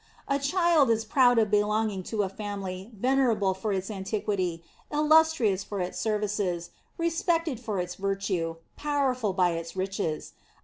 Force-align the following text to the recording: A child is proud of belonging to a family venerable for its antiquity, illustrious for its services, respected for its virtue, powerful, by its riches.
A 0.27 0.39
child 0.39 0.89
is 0.89 1.05
proud 1.05 1.37
of 1.37 1.51
belonging 1.51 2.01
to 2.09 2.23
a 2.23 2.27
family 2.27 2.89
venerable 2.91 3.53
for 3.53 3.71
its 3.71 3.91
antiquity, 3.91 4.63
illustrious 4.91 5.63
for 5.63 5.79
its 5.79 5.99
services, 5.99 6.71
respected 6.97 7.59
for 7.59 7.77
its 7.79 7.93
virtue, 7.93 8.55
powerful, 8.75 9.31
by 9.31 9.51
its 9.51 9.75
riches. 9.75 10.33